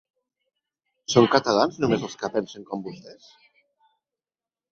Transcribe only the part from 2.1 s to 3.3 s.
que pensen com vostès?